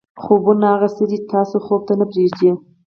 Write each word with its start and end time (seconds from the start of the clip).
خوبونه 0.23 0.65
هغه 0.73 0.87
څه 0.95 1.03
دي 1.09 1.17
چې 1.21 1.27
تاسو 1.33 1.55
خوب 1.65 1.81
ته 1.87 1.93
نه 1.99 2.05
پرېږدي. 2.11 2.49